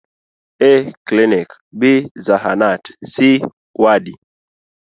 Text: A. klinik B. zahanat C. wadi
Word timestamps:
A. 0.67 0.71
klinik 1.07 1.49
B. 1.79 1.81
zahanat 2.25 2.83
C. 3.13 3.15
wadi 3.83 4.13